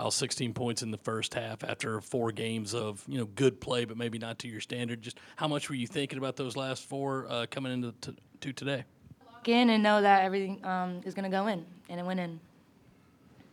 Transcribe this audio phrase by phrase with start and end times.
[0.00, 3.84] Paopao 16 points in the first half after four games of you know good play,
[3.84, 5.02] but maybe not to your standard.
[5.02, 8.52] Just how much were you thinking about those last four uh, coming into t- to
[8.52, 8.84] today?
[9.26, 12.20] Lock in and know that everything um, is going to go in, and it went
[12.20, 12.40] in.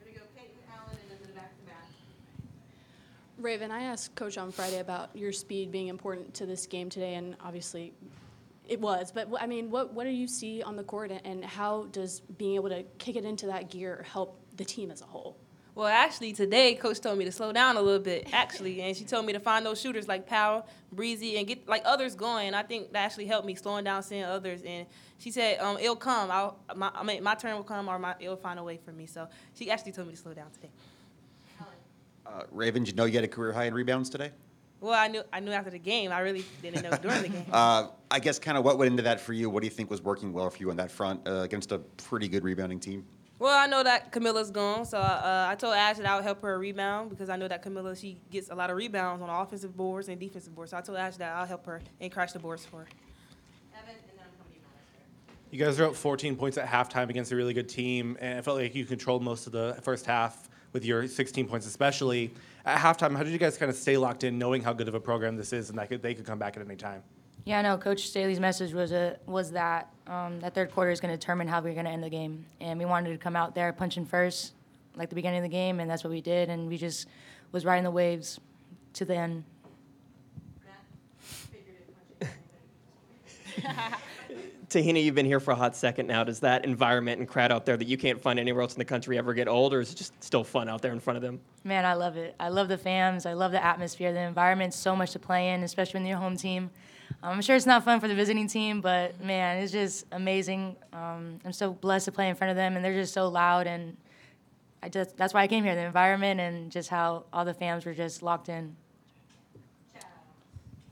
[0.00, 1.84] We're gonna go Peyton Allen and then the back to back.
[3.38, 7.14] Raven, I asked Coach on Friday about your speed being important to this game today,
[7.14, 7.92] and obviously
[8.68, 9.10] it was.
[9.12, 12.20] But I mean, what, what do you see on the court, and- and how does
[12.20, 15.36] being able to kick it into that gear help the team as a whole?
[15.78, 19.04] Well, actually, today, Coach told me to slow down a little bit, actually, and she
[19.04, 22.52] told me to find those shooters like Paopao, Breezy, and get like others going.
[22.52, 24.62] I think that actually helped me slowing down, seeing others.
[24.66, 24.88] And
[25.18, 26.32] she said, um, "It'll come.
[26.32, 28.90] I'll, my, I mean, my turn will come, or my, it'll find a way for
[28.90, 30.70] me." So she actually told me to slow down today.
[32.26, 34.32] Uh, Raven, did you know you had a career high in rebounds today?
[34.80, 36.10] Well, I knew I knew after the game.
[36.10, 37.46] I really didn't know during the game.
[37.52, 39.48] Uh, I guess kind of what went into that for you?
[39.48, 41.78] What do you think was working well for you on that front uh, against a
[41.78, 43.04] pretty good rebounding team?
[43.38, 46.42] Well, I know that Camilla's gone, so uh, I told Ash that I would help
[46.42, 49.76] her rebound because I know that Camilla she gets a lot of rebounds on offensive
[49.76, 50.72] boards and defensive boards.
[50.72, 52.86] So I told Ash that I'll help her and crash the boards for her.
[53.74, 57.30] Evan, and then I'm coming to you, guys are up 14 points at halftime against
[57.30, 60.48] a really good team, and it felt like you controlled most of the first half
[60.72, 62.32] with your 16 points, especially
[62.64, 63.16] at halftime.
[63.16, 65.36] How did you guys kind of stay locked in, knowing how good of a program
[65.36, 67.04] this is, and that they could come back at any time?
[67.44, 67.78] Yeah, no.
[67.78, 71.48] Coach Staley's message was a, was that um, that third quarter is going to determine
[71.48, 74.06] how we're going to end the game, and we wanted to come out there punching
[74.06, 74.52] first,
[74.96, 77.08] like the beginning of the game, and that's what we did, and we just
[77.52, 78.40] was riding the waves
[78.94, 79.44] to the end.
[84.68, 86.24] Te-Hina, you've been here for a hot second now.
[86.24, 88.84] Does that environment and crowd out there that you can't find anywhere else in the
[88.84, 91.22] country ever get old, or is it just still fun out there in front of
[91.22, 91.40] them?
[91.64, 92.34] Man, I love it.
[92.38, 93.24] I love the fans.
[93.24, 94.12] I love the atmosphere.
[94.12, 96.70] The environment's so much to play in, especially when you're home team.
[97.22, 100.76] I'm sure it's not fun for the visiting team, but man, it's just amazing.
[100.92, 103.66] Um, I'm so blessed to play in front of them, and they're just so loud.
[103.66, 103.96] And
[104.82, 105.74] I just that's why I came here.
[105.74, 108.76] The environment and just how all the fans were just locked in.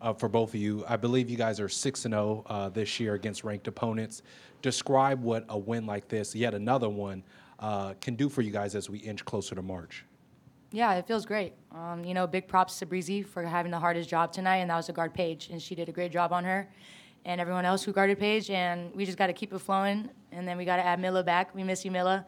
[0.00, 0.84] uh, for both of you.
[0.88, 4.22] I believe you guys are 6 and 0 uh, this year against ranked opponents.
[4.62, 7.22] Describe what a win like this, yet another one,
[7.58, 10.04] uh, can do for you guys as we inch closer to March.
[10.72, 11.54] Yeah, it feels great.
[11.72, 14.76] Um, you know, big props to Breezy for having the hardest job tonight, and that
[14.76, 16.68] was to guard Paige, and she did a great job on her,
[17.24, 18.50] and everyone else who guarded Paige.
[18.50, 21.24] And we just got to keep it flowing, and then we got to add Mila
[21.24, 21.54] back.
[21.54, 22.24] We miss you, Mila.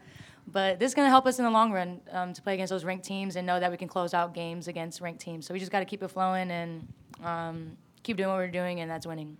[0.48, 2.70] But this is going to help us in the long run um, to play against
[2.70, 5.46] those ranked teams and know that we can close out games against ranked teams.
[5.46, 6.88] So we just got to keep it flowing and
[7.22, 9.36] um, keep doing what we're doing, and that's winning.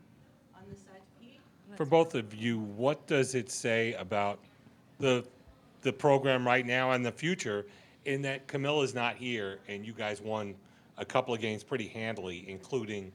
[0.55, 1.41] On this side, Pete.
[1.77, 4.39] For both of you, what does it say about
[5.01, 5.25] the
[5.83, 7.67] the program right now and the future
[8.05, 10.55] in that Camilla's not here and you guys won
[10.99, 13.13] a couple of games pretty handily, including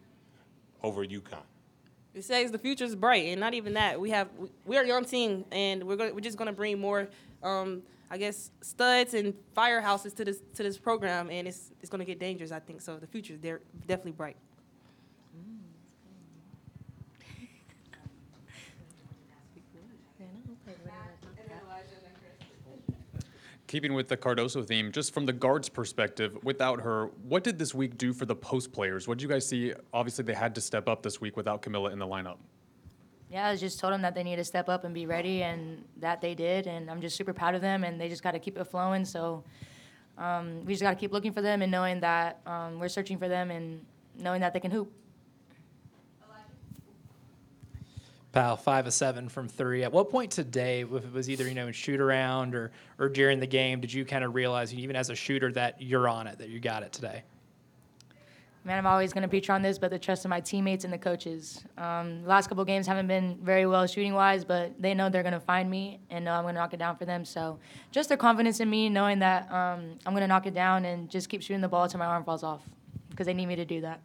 [0.84, 1.44] over UConn?
[2.14, 4.00] It says the future is bright, and not even that.
[4.00, 4.30] We have
[4.66, 7.08] we're a young team, and we're going we're just going to bring more,
[7.44, 12.00] um, I guess, studs and firehouses to this to this program, and it's it's going
[12.00, 12.52] to get dangerous.
[12.52, 12.98] I think so.
[12.98, 14.36] The future is there definitely bright.
[23.68, 27.76] Keeping with the Cardoso theme, just from the guards' perspective, without her, what did this
[27.76, 29.10] week do for the post players?
[29.10, 29.74] What did you guys see?
[29.94, 32.38] Obviously, they had to step up this week without Camilla in the lineup.
[33.30, 35.84] Yeah, I just told them that they need to step up and be ready, and
[35.98, 36.66] that they did.
[36.66, 39.04] And I'm just super proud of them, and they just got to keep it flowing.
[39.04, 39.44] So
[40.18, 43.18] um, we just got to keep looking for them and knowing that um, we're searching
[43.18, 43.86] for them and
[44.18, 44.90] knowing that they can hoop.
[48.38, 49.84] Paopao, five of seven from three.
[49.84, 53.10] At what point today, if it was either you know in shoot around or or
[53.10, 56.28] during the game, did you kind of realize, even as a shooter, that you're on
[56.28, 57.24] it, that you got it today?
[58.64, 60.92] Man, I'm always going to preach on this, but the trust of my teammates and
[60.92, 61.64] the coaches.
[61.78, 65.24] Um, the last couple games haven't been very well shooting wise, but they know they're
[65.24, 67.24] going to find me and know I'm going to knock it down for them.
[67.24, 67.60] So
[67.92, 71.10] just their confidence in me, knowing that um, I'm going to knock it down and
[71.10, 72.62] just keep shooting the ball until my arm falls off
[73.10, 74.02] because they need me to do that.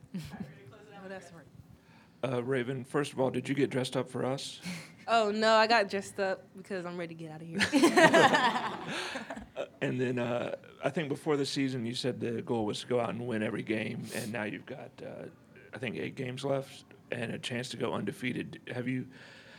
[2.25, 4.61] Uh, Raven, first of all, did you get dressed up for us?
[5.09, 7.59] Oh no, I got dressed up because I'm ready to get out of here.
[9.57, 12.87] Uh, and then uh, I think before the season, you said the goal was to
[12.87, 15.27] go out and win every game, and now you've got, uh,
[15.75, 18.61] I think, eight games left and a chance to go undefeated.
[18.73, 19.07] Have you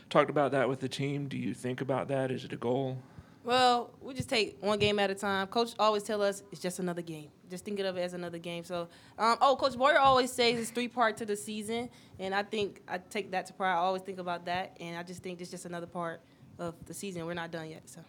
[0.10, 1.28] talked about that with the team?
[1.28, 2.32] Do you think about that?
[2.32, 2.98] Is it a goal?
[3.44, 5.48] Well, we just take one game at a time.
[5.48, 7.28] Coach always tell us it's just another game.
[7.50, 8.64] Just think of it as another game.
[8.64, 8.88] So,
[9.20, 12.82] um, oh, Coach Boyer always says it's three part to the season, and I think
[12.88, 13.74] I take that to pride.
[13.74, 16.22] I always think about that, and I just think it's just another part
[16.58, 17.26] of the season.
[17.26, 17.90] We're not done yet.
[17.90, 18.02] So,